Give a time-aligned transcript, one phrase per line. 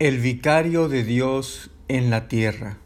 [0.00, 2.78] El vicario de Dios en la tierra.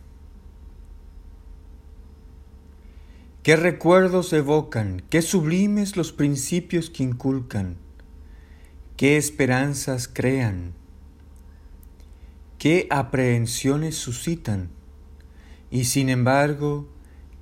[3.43, 7.77] Qué recuerdos evocan, qué sublimes los principios que inculcan,
[8.97, 10.73] qué esperanzas crean,
[12.57, 14.71] qué aprehensiones suscitan,
[15.71, 16.89] y sin embargo,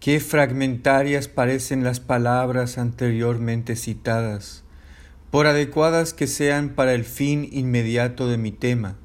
[0.01, 4.65] qué fragmentarias parecen las palabras anteriormente citadas,
[5.31, 8.97] por adecuadas que sean para el fin inmediato de mi tema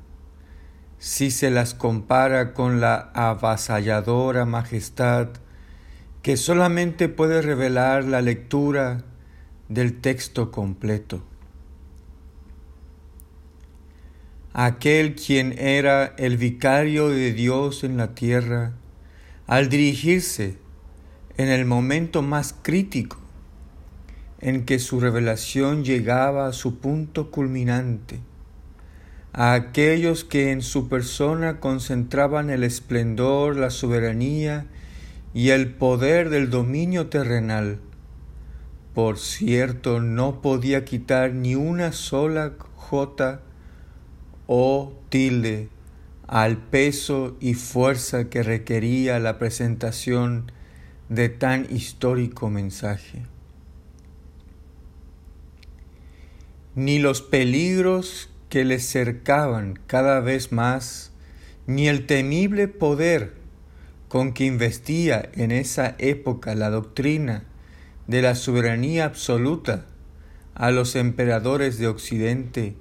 [0.98, 5.30] si se las compara con la avasalladora majestad
[6.22, 9.04] que solamente puede revelar la lectura
[9.70, 11.24] del texto completo.
[14.54, 18.74] Aquel quien era el vicario de Dios en la tierra,
[19.48, 20.58] al dirigirse
[21.38, 23.18] en el momento más crítico
[24.40, 28.20] en que su revelación llegaba a su punto culminante,
[29.38, 34.66] a aquellos que en su persona concentraban el esplendor, la soberanía
[35.34, 37.80] y el poder del dominio terrenal.
[38.94, 43.42] Por cierto, no podía quitar ni una sola jota
[44.48, 45.68] o tilde
[46.28, 50.50] al peso y fuerza que requería la presentación
[51.10, 53.24] de tan histórico mensaje.
[56.74, 61.12] Ni los peligros que les cercaban cada vez más,
[61.68, 63.34] ni el temible poder
[64.08, 67.44] con que investía en esa época la doctrina
[68.08, 69.88] de la soberanía absoluta
[70.54, 72.78] a los emperadores de Occidente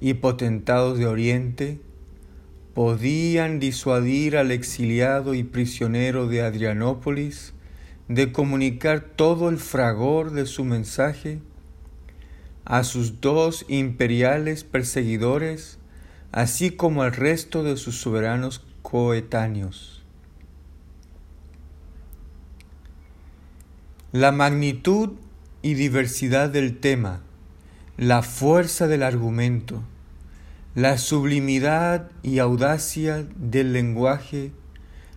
[0.00, 1.78] y potentados de Oriente,
[2.74, 7.54] podían disuadir al exiliado y prisionero de Adrianópolis
[8.08, 11.38] de comunicar todo el fragor de su mensaje
[12.64, 15.78] a sus dos imperiales perseguidores,
[16.30, 20.02] así como al resto de sus soberanos coetáneos.
[24.12, 25.10] La magnitud
[25.62, 27.20] y diversidad del tema,
[27.96, 29.82] la fuerza del argumento,
[30.74, 34.52] la sublimidad y audacia del lenguaje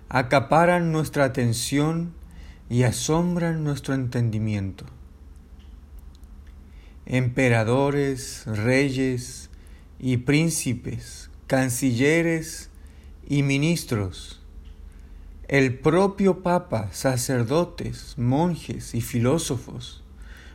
[0.09, 2.13] acaparan nuestra atención
[2.69, 4.85] y asombran nuestro entendimiento
[7.05, 9.49] emperadores, reyes
[9.99, 12.69] y príncipes, cancilleres
[13.27, 14.41] y ministros,
[15.47, 20.03] el propio Papa, sacerdotes, monjes y filósofos,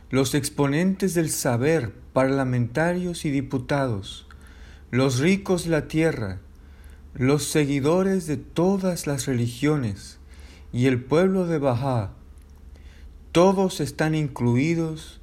[0.09, 4.27] los exponentes del saber, parlamentarios y diputados,
[4.89, 6.39] los ricos de la tierra,
[7.13, 10.19] los seguidores de todas las religiones
[10.73, 12.11] y el pueblo de Baja,
[13.31, 15.20] todos están incluidos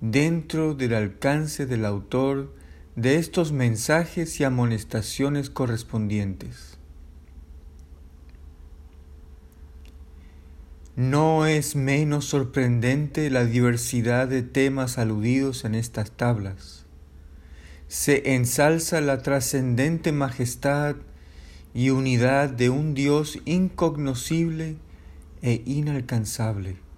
[0.00, 2.54] dentro del alcance del autor
[2.96, 6.78] de estos mensajes y amonestaciones correspondientes.
[10.96, 16.86] No es menos sorprendente la diversidad de temas aludidos en estas tablas.
[17.88, 20.96] Se ensalza la trascendente majestad
[21.74, 24.76] y unidad de un Dios incognoscible
[25.42, 26.89] e inalcanzable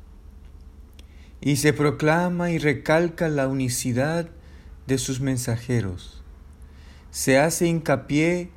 [1.42, 4.30] y se proclama y recalca la unicidad
[4.86, 6.22] de sus mensajeros.
[7.10, 8.50] Se hace hincapié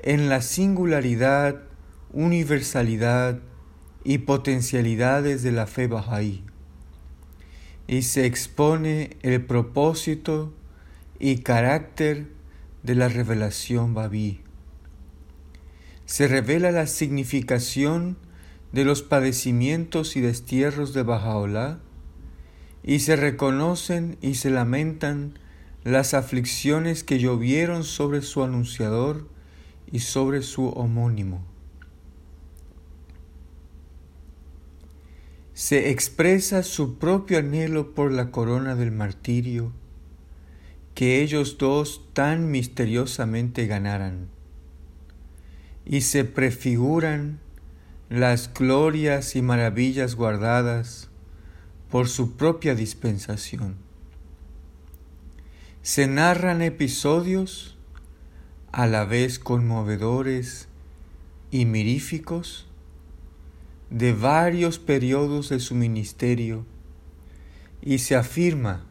[0.00, 1.62] en la singularidad,
[2.12, 3.40] universalidad
[4.04, 6.44] y potencialidades de la fe Bahá'í
[7.88, 10.52] y se expone el propósito
[11.18, 12.28] y carácter
[12.82, 14.42] de la revelación Babí.
[16.04, 18.16] Se revela la significación
[18.72, 21.78] de los padecimientos y destierros de Bahá'u'lláh
[22.88, 25.38] y se reconocen y se lamentan
[25.84, 29.28] las aflicciones que llovieron sobre su anunciador
[29.92, 31.44] y sobre su homónimo.
[35.52, 39.70] Se expresa su propio anhelo por la corona del martirio
[40.94, 44.28] que ellos dos tan misteriosamente ganaran,
[45.84, 47.38] y se prefiguran
[48.08, 51.07] las glorias y maravillas guardadas
[51.90, 53.76] por su propia dispensación.
[55.82, 57.76] Se narran episodios
[58.72, 60.68] a la vez conmovedores
[61.50, 62.66] y miríficos
[63.90, 66.66] de varios periodos de su ministerio
[67.80, 68.84] y se afirma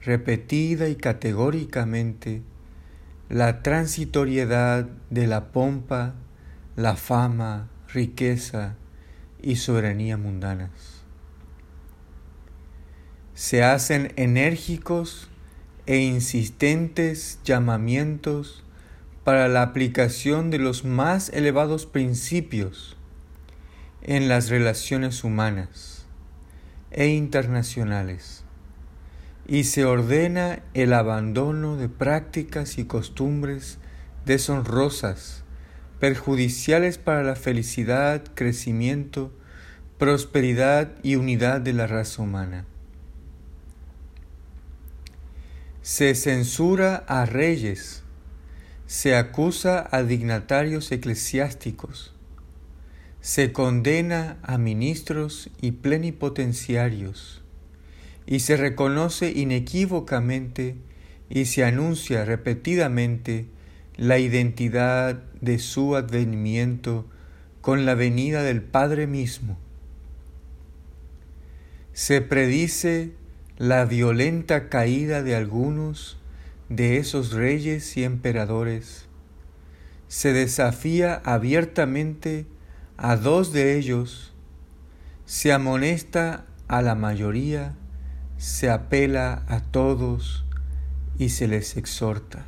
[0.00, 2.42] repetida y categóricamente
[3.28, 6.14] la transitoriedad de la pompa,
[6.74, 8.74] la fama, riqueza
[9.40, 10.95] y soberanía mundanas
[13.36, 15.28] se hacen enérgicos
[15.84, 18.64] e insistentes llamamientos
[19.24, 22.96] para la aplicación de los más elevados principios
[24.00, 26.06] en las relaciones humanas
[26.90, 28.42] e internacionales
[29.46, 33.76] y se ordena el abandono de prácticas y costumbres
[34.24, 35.44] deshonrosas,
[36.00, 39.30] perjudiciales para la felicidad, crecimiento,
[39.98, 42.64] prosperidad y unidad de la raza humana.
[45.86, 48.02] Se censura a reyes,
[48.88, 52.12] se acusa a dignatarios eclesiásticos,
[53.20, 57.40] se condena a ministros y plenipotenciarios,
[58.26, 60.74] y se reconoce inequívocamente
[61.30, 63.46] y se anuncia repetidamente
[63.96, 67.06] la identidad de su advenimiento
[67.60, 69.56] con la venida del Padre mismo.
[71.92, 73.12] Se predice
[73.58, 76.18] la violenta caída de algunos
[76.68, 79.06] de esos reyes y emperadores,
[80.08, 82.46] se desafía abiertamente
[82.96, 84.34] a dos de ellos,
[85.24, 87.74] se amonesta a la mayoría,
[88.36, 90.44] se apela a todos
[91.18, 92.46] y se les exhorta.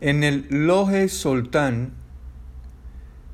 [0.00, 1.99] En el Loje Soltán,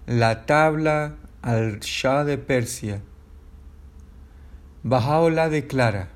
[0.07, 3.03] la tabla al Shah de Persia,
[4.85, 6.11] Bajaola declara,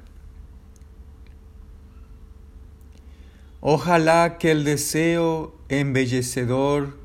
[3.61, 6.97] Ojalá que el deseo embellecedor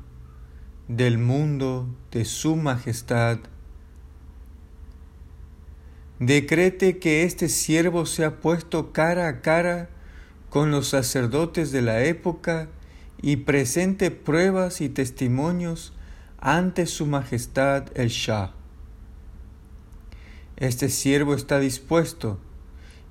[0.88, 3.40] del mundo de su majestad
[6.18, 9.90] decrete que este siervo sea puesto cara a cara
[10.48, 12.68] con los sacerdotes de la época
[13.20, 15.95] y presente pruebas y testimonios
[16.38, 18.52] ante su majestad el Shah.
[20.56, 22.38] Este siervo está dispuesto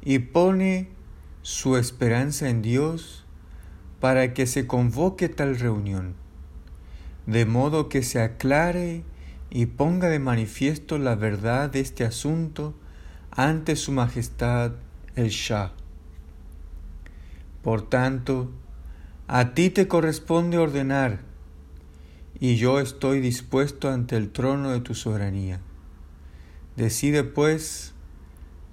[0.04, 0.89] y pone
[1.42, 3.25] su esperanza en Dios
[4.00, 6.16] para que se convoque tal reunión,
[7.25, 9.04] de modo que se aclare
[9.50, 12.75] y ponga de manifiesto la verdad de este asunto
[13.31, 14.74] ante Su Majestad
[15.16, 15.72] el Shah.
[17.62, 18.51] Por tanto,
[19.27, 21.19] a ti te corresponde ordenar,
[22.40, 25.62] y yo estoy dispuesto ante el trono de tu soberanía.
[26.76, 27.94] Decide pues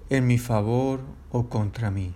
[0.09, 1.01] en mi favor
[1.31, 2.13] o contra mí.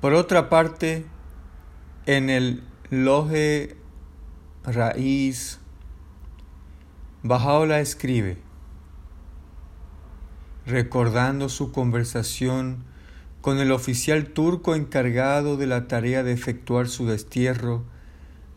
[0.00, 1.06] Por otra parte,
[2.06, 3.76] en el loje
[4.64, 5.58] raíz,
[7.22, 8.38] Bajaola escribe,
[10.66, 12.84] recordando su conversación
[13.40, 17.84] con el oficial turco encargado de la tarea de efectuar su destierro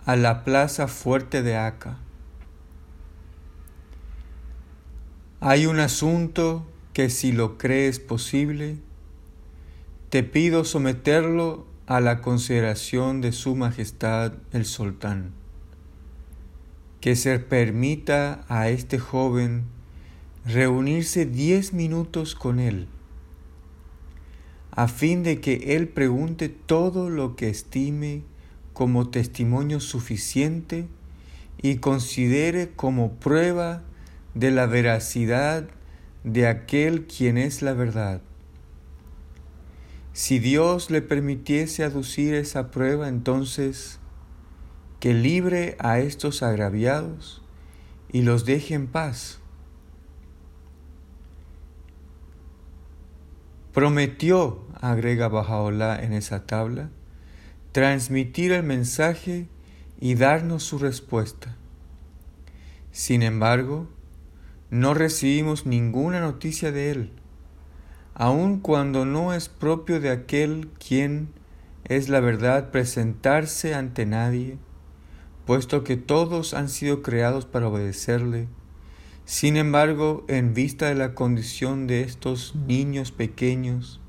[0.05, 1.97] a la plaza fuerte de Aca.
[5.39, 8.77] Hay un asunto que si lo crees posible,
[10.09, 15.31] te pido someterlo a la consideración de Su Majestad el Sultán,
[16.99, 19.65] que se permita a este joven
[20.45, 22.87] reunirse diez minutos con él,
[24.71, 28.23] a fin de que él pregunte todo lo que estime
[28.73, 30.87] como testimonio suficiente
[31.61, 33.83] y considere como prueba
[34.33, 35.67] de la veracidad
[36.23, 38.21] de aquel quien es la verdad.
[40.13, 43.99] Si Dios le permitiese aducir esa prueba, entonces
[44.99, 47.41] que libre a estos agraviados
[48.11, 49.40] y los deje en paz.
[53.73, 56.89] Prometió, agrega Bajaola en esa tabla,
[57.71, 59.47] transmitir el mensaje
[59.97, 61.55] y darnos su respuesta.
[62.91, 63.87] Sin embargo,
[64.69, 67.11] no recibimos ninguna noticia de él,
[68.13, 71.29] aun cuando no es propio de aquel quien
[71.85, 74.57] es la verdad presentarse ante nadie,
[75.45, 78.49] puesto que todos han sido creados para obedecerle.
[79.31, 84.01] Sin embargo, en vista de la condición de estos niños pequeños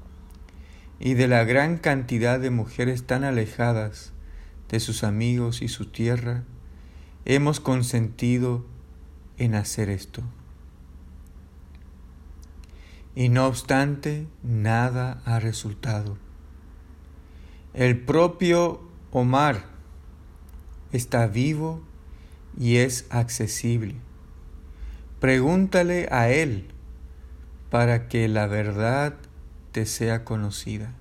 [0.99, 4.13] y de la gran cantidad de mujeres tan alejadas
[4.69, 6.43] de sus amigos y su tierra,
[7.25, 8.67] hemos consentido
[9.39, 10.25] en hacer esto.
[13.15, 16.19] Y no obstante, nada ha resultado.
[17.75, 18.81] El propio
[19.13, 19.67] Omar
[20.91, 21.81] está vivo
[22.59, 23.95] y es accesible.
[25.23, 26.67] Pregúntale a él
[27.71, 29.15] para que la verdad
[29.71, 30.95] te sea conocida.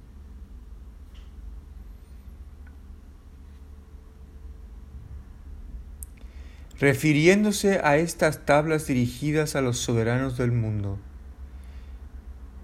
[6.79, 10.97] refiriéndose a estas tablas dirigidas a los soberanos del mundo,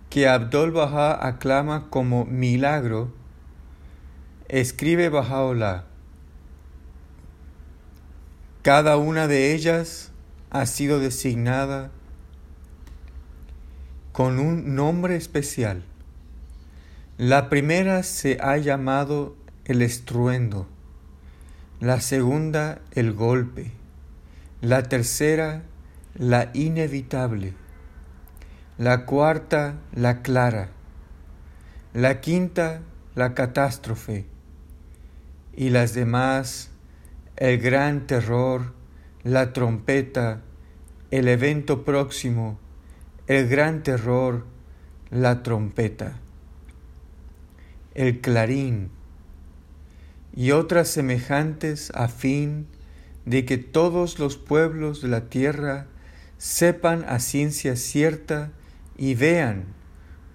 [0.09, 3.13] que Abdul Baha aclama como milagro,
[4.47, 5.83] escribe Bahá'u'lláh.
[8.63, 10.11] Cada una de ellas
[10.49, 11.91] ha sido designada
[14.11, 15.83] con un nombre especial.
[17.17, 19.35] La primera se ha llamado
[19.65, 20.67] el estruendo,
[21.79, 23.71] la segunda el golpe,
[24.61, 25.63] la tercera
[26.15, 27.53] la inevitable,
[28.77, 30.69] la cuarta la clara,
[31.93, 32.81] la quinta
[33.13, 34.25] la catástrofe
[35.55, 36.69] y las demás
[37.35, 38.73] el gran terror,
[39.27, 40.41] la trompeta,
[41.11, 42.57] el evento próximo,
[43.27, 44.45] el gran terror,
[45.09, 46.17] la trompeta,
[47.93, 48.89] el clarín
[50.33, 52.67] y otras semejantes a fin
[53.25, 55.87] de que todos los pueblos de la tierra
[56.37, 58.53] sepan a ciencia cierta
[58.95, 59.65] y vean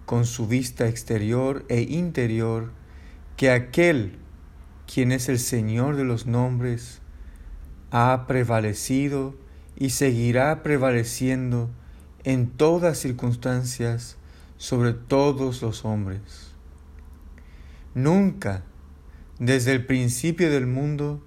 [0.04, 2.72] con su vista exterior e interior
[3.38, 4.18] que aquel
[4.92, 7.01] quien es el Señor de los nombres
[7.92, 9.34] ha prevalecido
[9.76, 11.68] y seguirá prevaleciendo
[12.24, 14.16] en todas circunstancias
[14.56, 16.52] sobre todos los hombres.
[17.94, 18.62] Nunca,
[19.38, 21.22] desde el principio del mundo,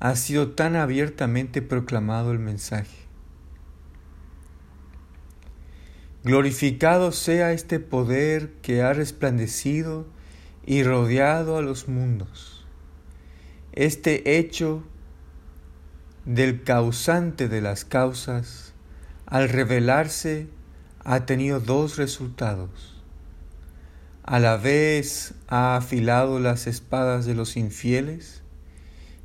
[0.00, 2.96] ha sido tan abiertamente proclamado el mensaje.
[6.24, 10.04] Glorificado sea este poder que ha resplandecido
[10.66, 12.66] y rodeado a los mundos.
[13.72, 14.82] Este hecho
[16.28, 18.74] del causante de las causas,
[19.24, 20.46] al revelarse,
[21.02, 23.02] ha tenido dos resultados.
[24.24, 28.42] A la vez ha afilado las espadas de los infieles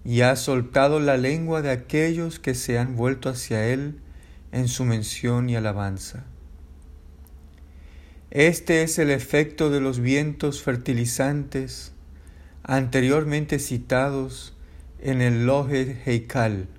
[0.05, 3.99] y ha soltado la lengua de aquellos que se han vuelto hacia él
[4.53, 6.23] en su mención y alabanza.
[8.31, 11.91] Este es el efecto de los vientos fertilizantes
[12.63, 14.55] anteriormente citados
[15.01, 16.69] en el Lohe Heikal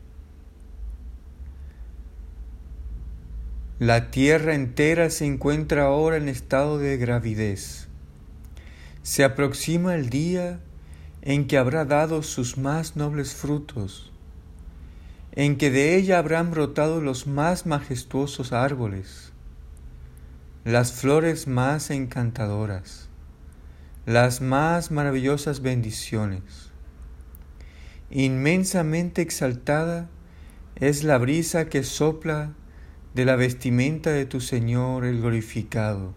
[3.80, 7.88] La tierra entera se encuentra ahora en estado de gravidez.
[9.02, 10.60] Se aproxima el día
[11.22, 14.12] en que habrá dado sus más nobles frutos,
[15.32, 19.32] en que de ella habrán brotado los más majestuosos árboles,
[20.64, 23.08] las flores más encantadoras,
[24.06, 26.70] las más maravillosas bendiciones.
[28.08, 30.08] Inmensamente exaltada
[30.76, 32.52] es la brisa que sopla
[33.14, 36.14] de la vestimenta de tu Señor el glorificado.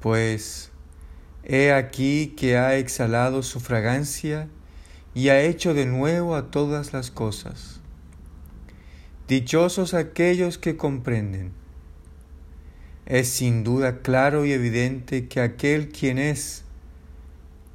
[0.00, 0.70] Pues
[1.44, 4.48] he aquí que ha exhalado su fragancia
[5.14, 7.80] y ha hecho de nuevo a todas las cosas.
[9.28, 11.52] Dichosos aquellos que comprenden.
[13.04, 16.64] Es sin duda claro y evidente que aquel quien es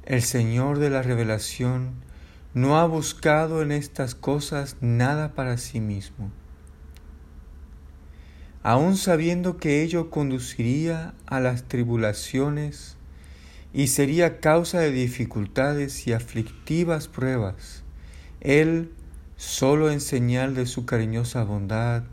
[0.04, 1.92] el Señor de la revelación
[2.54, 6.30] no ha buscado en estas cosas nada para sí mismo
[8.64, 12.96] aun sabiendo que ello conduciría a las tribulaciones
[13.74, 17.82] y sería causa de dificultades y aflictivas pruebas,
[18.40, 18.90] Él,
[19.36, 22.04] solo en señal de su cariñosa bondad,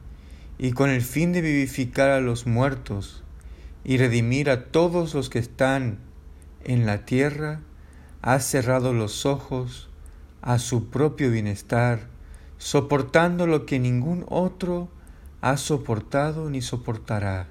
[0.58, 3.24] y con el fin de vivificar a los muertos
[3.86, 6.00] y redimir a todos los que están
[6.66, 7.62] en la tierra,
[8.22, 9.90] ha cerrado los ojos
[10.42, 12.10] a su propio bienestar,
[12.58, 14.90] soportando lo que ningún otro
[15.42, 17.48] ha soportado ni soportará.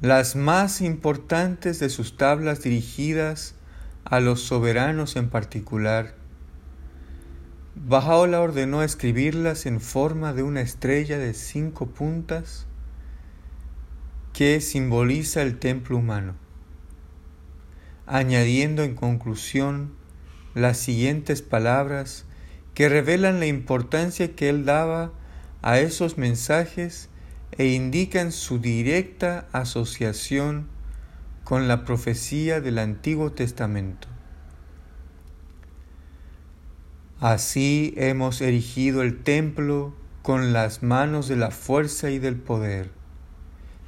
[0.00, 3.54] Las más importantes de sus tablas dirigidas
[4.04, 6.14] a los soberanos en particular,
[7.74, 12.66] Bajaola ordenó escribirlas en forma de una estrella de cinco puntas
[14.32, 16.34] que simboliza el templo humano,
[18.06, 19.95] añadiendo en conclusión
[20.56, 22.24] las siguientes palabras
[22.72, 25.12] que revelan la importancia que él daba
[25.60, 27.10] a esos mensajes
[27.58, 30.66] e indican su directa asociación
[31.44, 34.08] con la profecía del Antiguo Testamento.
[37.20, 42.90] Así hemos erigido el templo con las manos de la fuerza y del poder,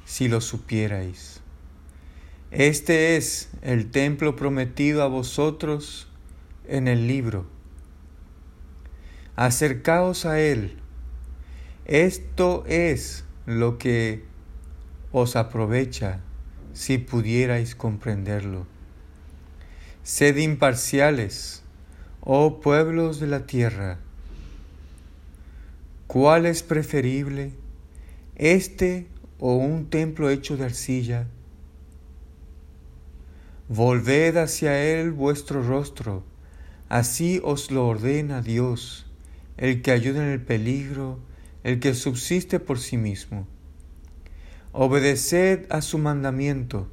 [0.05, 1.41] si lo supierais.
[2.51, 6.08] Este es el templo prometido a vosotros
[6.69, 7.45] en el libro.
[9.35, 10.77] Acercaos a Él.
[11.85, 14.23] Esto es lo que
[15.11, 16.21] os aprovecha
[16.73, 18.67] si pudierais comprenderlo.
[20.03, 21.63] Sed imparciales,
[22.21, 23.97] oh pueblos de la tierra.
[26.07, 27.51] ¿Cuál es preferible,
[28.35, 29.07] este
[29.39, 31.27] o un templo hecho de arcilla?
[33.67, 36.23] Volved hacia él vuestro rostro,
[36.89, 39.05] así os lo ordena Dios,
[39.57, 41.19] el que ayuda en el peligro,
[41.63, 43.47] el que subsiste por sí mismo.
[44.71, 46.87] Obedeced a su mandamiento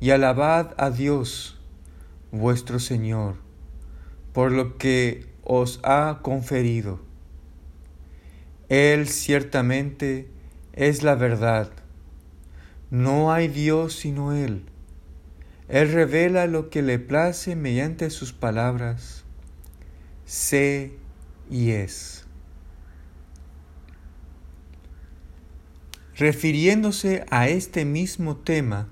[0.00, 1.60] y alabad a Dios,
[2.30, 3.36] vuestro Señor,
[4.32, 7.00] por lo que os ha conferido.
[8.68, 10.28] Él ciertamente
[10.72, 11.70] es la verdad.
[12.90, 14.64] No hay Dios sino Él.
[15.68, 19.21] Él revela lo que le place mediante sus palabras.
[20.32, 20.94] Sé
[21.50, 22.24] y es.
[26.16, 28.88] Refiriéndose a este mismo tema,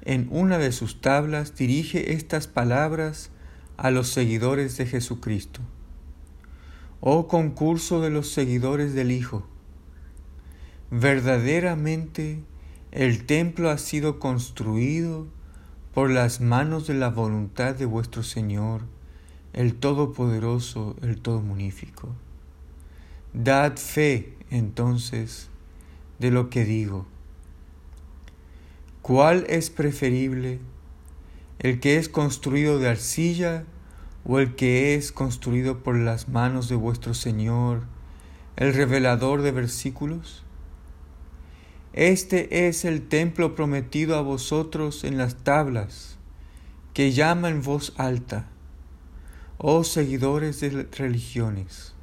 [0.00, 3.28] en una de sus tablas dirige estas palabras
[3.76, 5.60] a los seguidores de Jesucristo.
[7.00, 9.46] Oh concurso de los seguidores del Hijo,
[10.90, 12.42] verdaderamente
[12.92, 15.26] el templo ha sido construido
[15.92, 18.84] por las manos de la voluntad de vuestro Señor,
[19.52, 22.08] el Todopoderoso, el Todomunífico.
[23.34, 25.48] Dad fe, entonces,
[26.18, 27.06] de lo que digo
[29.02, 30.60] ¿Cuál es preferible?
[31.58, 33.64] ¿El que es construido de arcilla
[34.24, 37.82] o el que es construido por las manos de vuestro Señor,
[38.54, 40.44] el revelador de versículos?
[41.92, 46.16] Este es el templo prometido a vosotros en las tablas,
[46.94, 48.51] que llama en voz alta,
[49.64, 51.94] oh seguidores de religiones,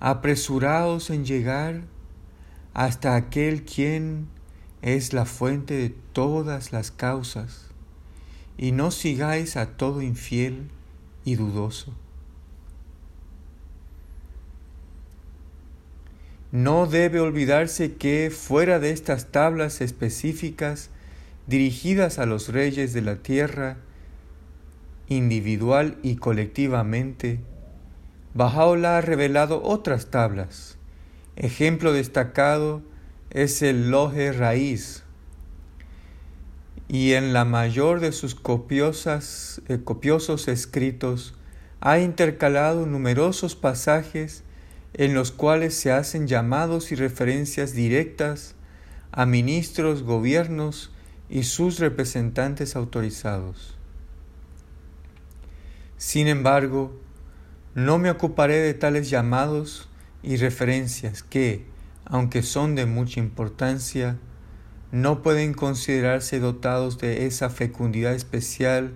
[0.00, 1.82] apresuraos en llegar
[2.72, 4.28] hasta aquel quien
[4.80, 7.66] es la fuente de todas las causas,
[8.56, 10.70] y no sigáis a todo infiel
[11.26, 11.92] y dudoso.
[16.50, 20.88] No debe olvidarse que fuera de estas tablas específicas
[21.46, 23.76] dirigidas a los reyes de la tierra,
[25.08, 27.40] individual y colectivamente,
[28.34, 30.78] Bajaola ha revelado otras tablas.
[31.36, 32.82] Ejemplo destacado
[33.30, 35.02] es el loje raíz
[36.88, 41.34] y en la mayor de sus eh, copiosos escritos
[41.80, 44.44] ha intercalado numerosos pasajes
[44.92, 48.54] en los cuales se hacen llamados y referencias directas
[49.10, 50.90] a ministros, gobiernos
[51.30, 53.78] y sus representantes autorizados.
[56.02, 57.00] Sin embargo,
[57.76, 59.88] no me ocuparé de tales llamados
[60.24, 61.64] y referencias que,
[62.04, 64.18] aunque son de mucha importancia,
[64.90, 68.94] no pueden considerarse dotados de esa fecundidad especial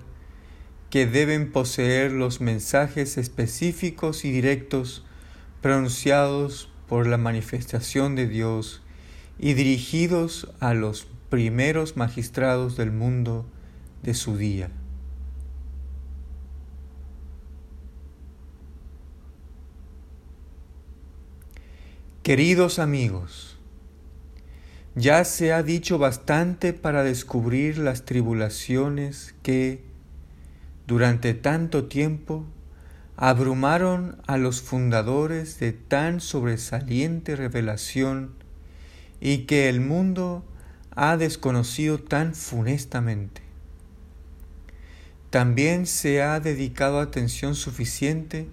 [0.91, 5.05] que deben poseer los mensajes específicos y directos
[5.61, 8.83] pronunciados por la manifestación de Dios
[9.39, 13.47] y dirigidos a los primeros magistrados del mundo
[14.03, 14.71] de su día.
[22.27, 23.57] Queridos amigos,
[24.97, 29.85] ya se ha dicho bastante para descubrir las tribulaciones que,
[30.89, 32.45] durante tanto tiempo,
[33.15, 38.33] abrumaron a los fundadores de tan sobresaliente revelación
[39.21, 40.45] y que el mundo
[40.97, 43.41] ha desconocido tan funestamente.
[45.31, 48.49] También se ha dedicado atención suficiente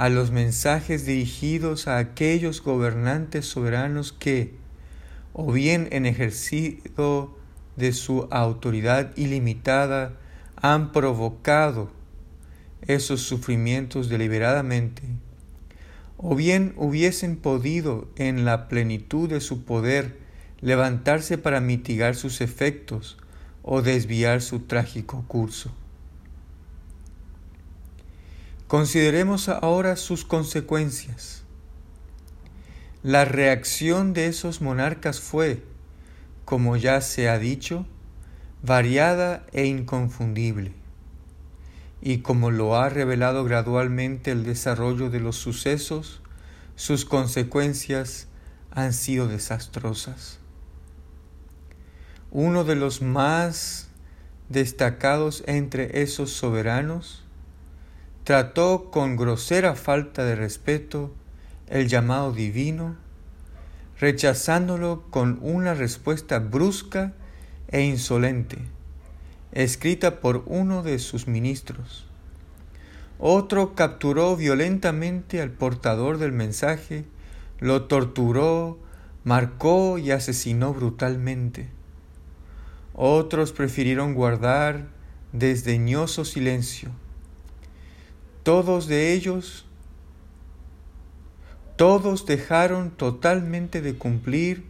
[0.00, 4.54] a los mensajes dirigidos a aquellos gobernantes soberanos que,
[5.34, 7.36] o bien en ejercicio
[7.76, 10.14] de su autoridad ilimitada,
[10.56, 11.90] han provocado
[12.80, 15.02] esos sufrimientos deliberadamente,
[16.16, 20.16] o bien hubiesen podido en la plenitud de su poder
[20.62, 23.18] levantarse para mitigar sus efectos
[23.62, 25.74] o desviar su trágico curso.
[28.70, 31.42] Consideremos ahora sus consecuencias.
[33.02, 35.64] La reacción de esos monarcas fue,
[36.44, 37.84] como ya se ha dicho,
[38.62, 40.72] variada e inconfundible,
[42.00, 46.22] y como lo ha revelado gradualmente el desarrollo de los sucesos,
[46.76, 48.28] sus consecuencias
[48.70, 50.38] han sido desastrosas.
[52.30, 53.88] Uno de los más
[54.48, 57.24] destacados entre esos soberanos
[58.30, 61.12] trató con grosera falta de respeto
[61.66, 62.94] el llamado divino,
[63.98, 67.12] rechazándolo con una respuesta brusca
[67.66, 68.58] e insolente,
[69.50, 72.06] escrita por uno de sus ministros.
[73.18, 77.06] Otro capturó violentamente al portador del mensaje,
[77.58, 78.78] lo torturó,
[79.24, 81.68] marcó y asesinó brutalmente.
[82.94, 84.86] Otros prefirieron guardar
[85.32, 86.92] desdeñoso silencio.
[88.42, 89.66] Todos de ellos,
[91.76, 94.64] todos dejaron totalmente de cumplir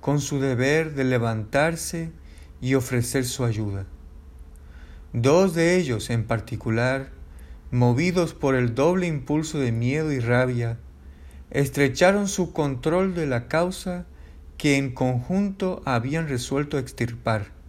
[0.00, 2.12] con su deber de levantarse
[2.60, 3.86] y ofrecer su ayuda.
[5.14, 7.10] Dos de ellos en particular,
[7.70, 10.78] movidos por el doble impulso de miedo y rabia,
[11.50, 14.06] estrecharon su control de la causa
[14.58, 17.59] que en conjunto habían resuelto extirpar.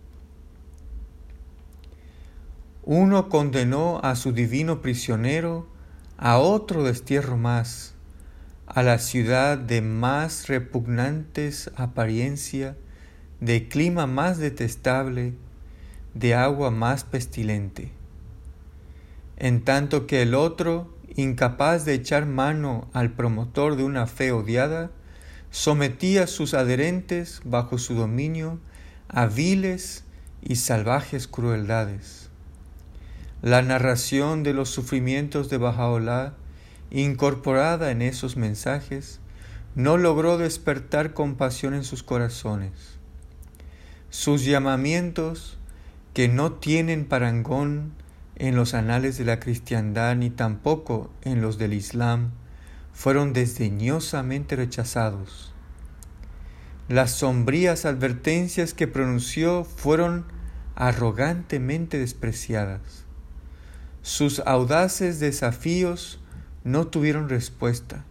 [2.94, 5.66] Uno condenó a su divino prisionero
[6.18, 7.94] a otro destierro más,
[8.68, 12.76] a la ciudad de más repugnantes apariencia,
[13.40, 15.36] de clima más detestable,
[16.16, 17.94] de agua más pestilente.
[19.38, 24.92] En tanto que el otro, incapaz de echar mano al promotor de una fe odiada,
[25.50, 28.60] sometía a sus adherentes bajo su dominio
[29.08, 30.04] a viles
[30.42, 32.21] y salvajes crueldades.
[33.42, 36.36] La narración de los sufrimientos de Bajaolá,
[36.92, 39.20] incorporada en esos mensajes,
[39.74, 42.72] no logró despertar compasión en sus corazones.
[44.12, 45.58] Sus llamamientos
[46.14, 47.94] que no tienen parangón
[48.36, 52.32] en los anales de la cristiandad ni tampoco en los del Islam,
[52.94, 55.52] fueron desdeñosamente rechazados.
[56.90, 60.26] Las sombrías advertencias que pronunció fueron
[60.76, 63.06] arrogantemente despreciadas.
[64.02, 66.20] Sus audaces desafíos
[66.64, 68.04] no tuvieron respuesta.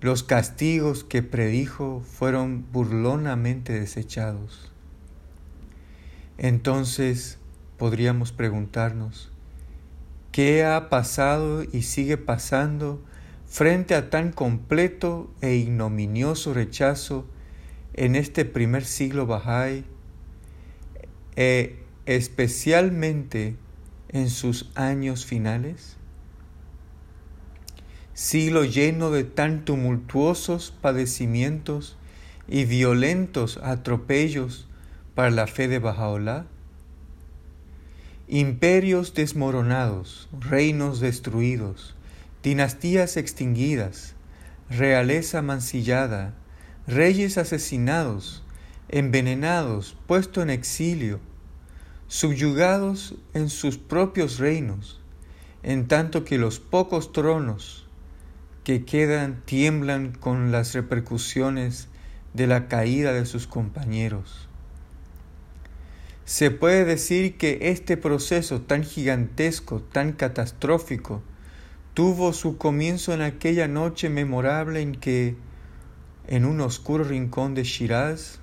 [0.00, 4.72] Los castigos que predijo fueron burlonamente desechados.
[6.36, 7.38] Entonces
[7.78, 9.30] podríamos preguntarnos,
[10.32, 13.00] ¿qué ha pasado y sigue pasando
[13.46, 17.24] frente a tan completo e ignominioso rechazo
[17.92, 19.84] en este primer siglo Bahá'í,
[21.36, 23.56] e especialmente
[24.14, 25.96] en sus años finales?
[28.14, 31.96] Siglo lleno de tan tumultuosos padecimientos
[32.46, 34.68] y violentos atropellos
[35.16, 36.46] para la fe de Bajaolá?
[38.28, 41.96] Imperios desmoronados, reinos destruidos,
[42.44, 44.14] dinastías extinguidas,
[44.70, 46.34] realeza mancillada,
[46.86, 48.44] reyes asesinados,
[48.88, 51.18] envenenados, puestos en exilio,
[52.08, 55.00] subyugados en sus propios reinos,
[55.62, 57.86] en tanto que los pocos tronos
[58.64, 61.88] que quedan tiemblan con las repercusiones
[62.32, 64.48] de la caída de sus compañeros.
[66.24, 71.22] Se puede decir que este proceso tan gigantesco, tan catastrófico,
[71.92, 75.36] tuvo su comienzo en aquella noche memorable en que,
[76.26, 78.40] en un oscuro rincón de Shiraz,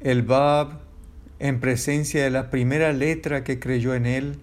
[0.00, 0.85] el Bab,
[1.38, 4.38] en presencia de la primera letra que creyó en él,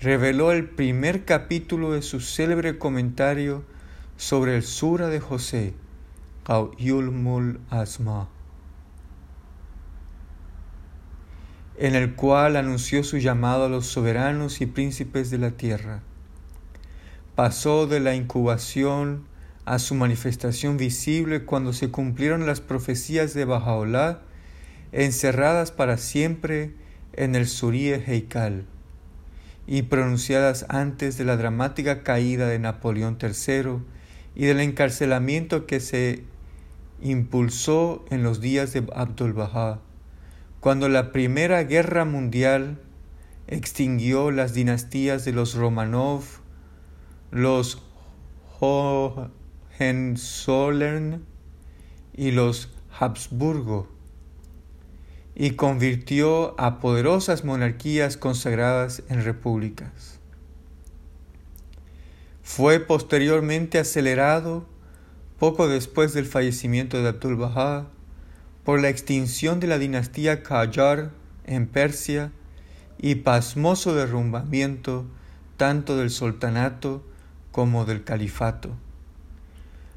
[0.00, 3.64] reveló el primer capítulo de su célebre comentario
[4.16, 5.74] sobre el Sura de José,
[6.78, 8.28] Yulmul Asma.
[11.78, 16.02] en el cual anunció su llamado a los soberanos y príncipes de la tierra.
[17.36, 19.24] Pasó de la incubación
[19.64, 24.22] a su manifestación visible cuando se cumplieron las profecías de Bajaolá,
[24.92, 26.72] encerradas para siempre
[27.12, 28.64] en el Surie Heikal
[29.66, 33.78] y pronunciadas antes de la dramática caída de Napoleón III
[34.34, 36.24] y del encarcelamiento que se
[37.02, 39.80] impulsó en los días de Abdul Bahá
[40.60, 42.80] cuando la Primera Guerra Mundial
[43.46, 46.24] extinguió las dinastías de los Romanov,
[47.30, 47.80] los
[49.78, 50.04] Hohenzollern
[52.12, 53.88] y los Habsburgo,
[55.40, 60.18] y convirtió a poderosas monarquías consagradas en repúblicas.
[62.42, 64.66] Fue posteriormente acelerado,
[65.38, 67.86] poco después del fallecimiento de Abdul Bahá,
[68.64, 71.12] por la extinción de la dinastía Qajar
[71.46, 72.32] en Persia
[72.98, 75.06] y pasmoso derrumbamiento
[75.56, 77.04] tanto del sultanato
[77.52, 78.70] como del califato.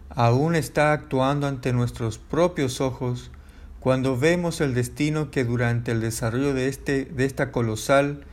[0.09, 3.31] Aún está actuando ante nuestros propios ojos
[3.81, 8.25] cuando vemos el destino que durante el desarrollo de, este, de esta colosal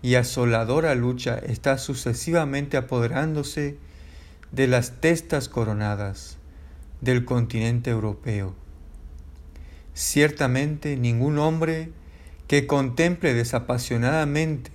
[0.00, 3.76] y asoladora lucha está sucesivamente apoderándose
[4.50, 6.38] de las testas coronadas
[7.02, 8.54] del continente europeo.
[9.92, 11.90] Ciertamente ningún hombre
[12.48, 14.70] que contemple desapasionadamente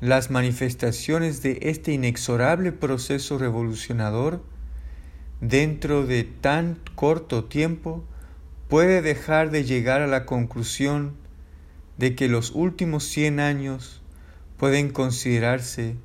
[0.00, 4.42] las manifestaciones de este inexorable proceso revolucionador,
[5.40, 8.04] dentro de tan corto tiempo
[8.68, 11.14] puede dejar de llegar a la conclusión
[11.98, 14.02] de que los últimos cien años
[14.56, 15.96] pueden considerarse,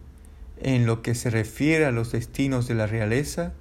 [0.64, 3.54] en lo que se refiere a los destinos de la realeza,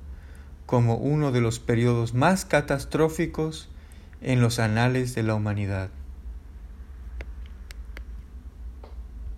[0.67, 3.71] como uno de los periodos más catastróficos
[4.21, 5.91] en los anales de la humanidad.